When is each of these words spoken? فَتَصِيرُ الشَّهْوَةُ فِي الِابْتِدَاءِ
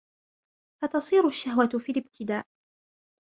فَتَصِيرُ 0.81 1.27
الشَّهْوَةُ 1.27 1.69
فِي 1.79 1.91
الِابْتِدَاءِ 1.91 2.45